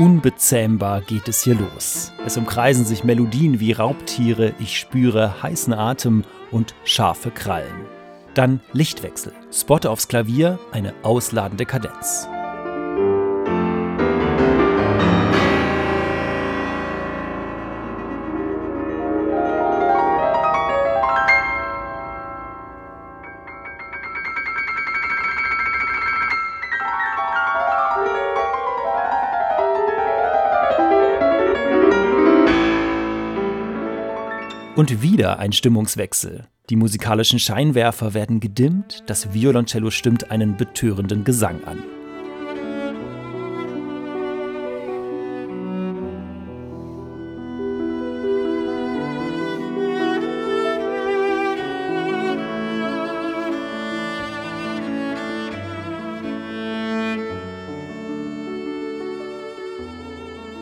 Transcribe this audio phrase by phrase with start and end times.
[0.00, 2.10] Unbezähmbar geht es hier los.
[2.24, 7.84] Es umkreisen sich Melodien wie Raubtiere, ich spüre heißen Atem und scharfe Krallen.
[8.32, 12.26] Dann Lichtwechsel, Spot aufs Klavier, eine ausladende Kadenz.
[34.80, 36.46] Und wieder ein Stimmungswechsel.
[36.70, 41.82] Die musikalischen Scheinwerfer werden gedimmt, das Violoncello stimmt einen betörenden Gesang an.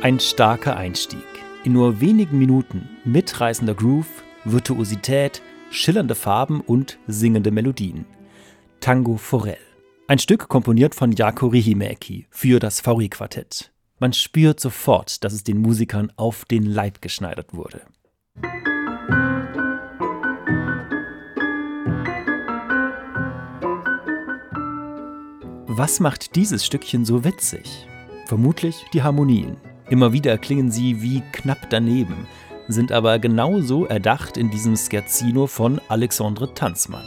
[0.00, 1.35] Ein starker Einstieg.
[1.66, 8.06] In nur wenigen Minuten mitreißender Groove, Virtuosität, schillernde Farben und singende Melodien.
[8.78, 9.56] Tango Forel.
[10.06, 13.72] Ein Stück komponiert von Jako Rihimäki für das VW-Quartett.
[13.98, 17.82] Man spürt sofort, dass es den Musikern auf den Leib geschneidert wurde.
[25.66, 27.88] Was macht dieses Stückchen so witzig?
[28.26, 29.56] Vermutlich die Harmonien.
[29.88, 32.26] Immer wieder klingen sie wie knapp daneben,
[32.66, 37.04] sind aber genauso erdacht in diesem Scherzino von Alexandre Tanzmann.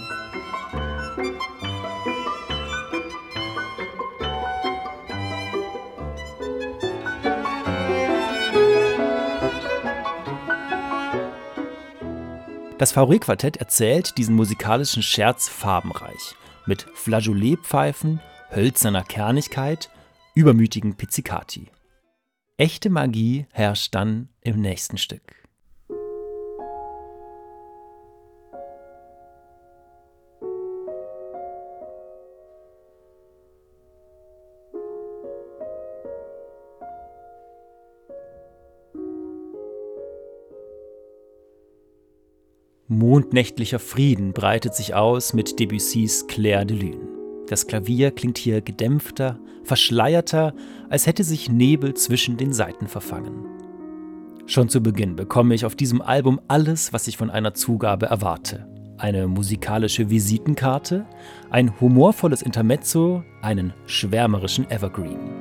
[12.78, 16.36] Das Fauré-Quartett erzählt diesen musikalischen Scherz farbenreich,
[16.66, 18.22] mit Flageolet-Pfeifen,
[18.56, 19.89] hölzerner Kernigkeit,
[20.34, 21.68] übermütigen Pizzicati.
[22.59, 25.21] Echte Magie herrscht dann im nächsten Stück.
[42.89, 47.19] Mondnächtlicher Frieden breitet sich aus mit Debussys Claire de Lune.
[47.49, 50.54] Das Klavier klingt hier gedämpfter, verschleierter,
[50.87, 53.43] als hätte sich Nebel zwischen den Saiten verfangen.
[54.45, 58.67] Schon zu Beginn bekomme ich auf diesem Album alles, was ich von einer Zugabe erwarte.
[58.99, 61.08] Eine musikalische Visitenkarte,
[61.49, 65.39] ein humorvolles Intermezzo, einen schwärmerischen Evergreen.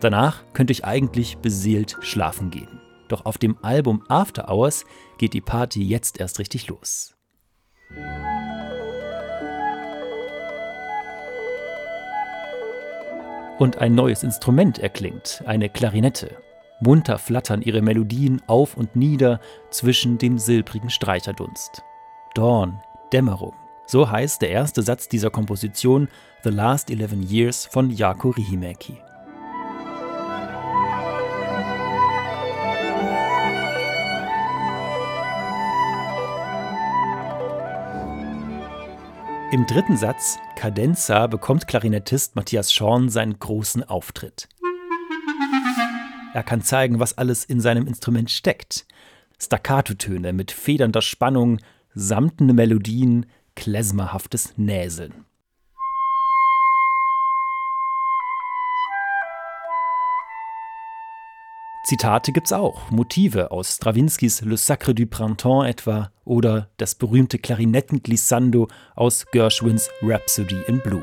[0.00, 2.80] Danach könnte ich eigentlich beseelt schlafen gehen.
[3.08, 4.84] Doch auf dem Album After Hours
[5.18, 7.14] geht die Party jetzt erst richtig los.
[13.58, 16.36] Und ein neues Instrument erklingt, eine Klarinette.
[16.80, 21.82] Munter flattern ihre Melodien auf und nieder zwischen dem silbrigen Streicherdunst.
[22.34, 22.78] Dawn,
[23.12, 23.54] Dämmerung.
[23.86, 26.08] So heißt der erste Satz dieser Komposition
[26.44, 28.98] The Last Eleven Years von Jako Rihimäki.
[39.50, 44.46] Im dritten Satz, Cadenza, bekommt Klarinettist Matthias Schorn seinen großen Auftritt.
[46.34, 48.86] Er kann zeigen, was alles in seinem Instrument steckt.
[49.40, 51.60] Staccato-Töne mit federnder Spannung,
[51.94, 53.24] samtende Melodien,
[53.56, 55.24] klezmerhaftes Näseln.
[61.88, 68.68] Zitate gibt's auch, Motive aus Strawinskys Le Sacre du Printemps etwa oder das berühmte Klarinettenglissando
[68.94, 71.02] aus Gershwins Rhapsody in Blue.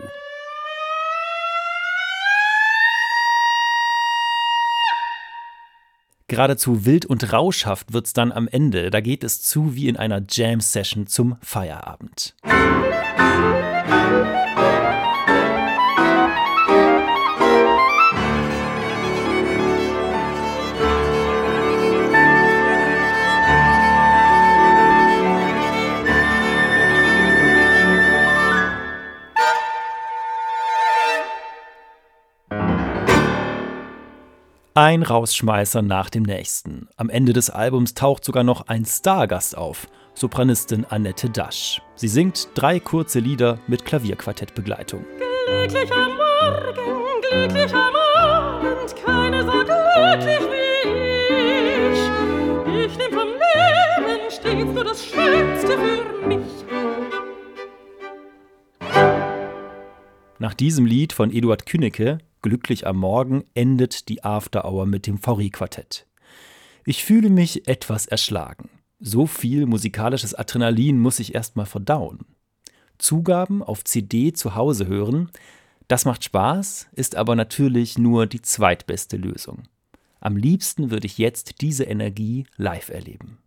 [6.27, 10.21] Geradezu wild und rauschhaft wird's dann am Ende, da geht es zu wie in einer
[10.29, 12.35] Jam-Session zum Feierabend.
[34.77, 36.89] Ein Rausschmeißer nach dem nächsten.
[36.97, 39.87] Am Ende des Albums taucht sogar noch ein Stargast auf.
[40.15, 41.81] Sopranistin Annette Dasch.
[41.95, 45.05] Sie singt drei kurze Lieder mit Klavierquartettbegleitung.
[45.47, 52.85] Glücklicher Morgen, glücklicher Abend, keine so glücklich wie ich.
[52.85, 56.65] Ich nehm vom Leben stets nur das Schönste für mich.
[60.37, 65.17] Nach diesem Lied von Eduard Künnecke, Glücklich am Morgen, endet die After Hour mit dem
[65.17, 66.05] Fauré-Quartett.
[66.85, 68.69] Ich fühle mich etwas erschlagen.
[68.99, 72.19] So viel musikalisches Adrenalin muss ich erstmal verdauen.
[72.99, 75.31] Zugaben auf CD zu Hause hören,
[75.87, 79.63] das macht Spaß, ist aber natürlich nur die zweitbeste Lösung.
[80.19, 83.39] Am liebsten würde ich jetzt diese Energie live erleben.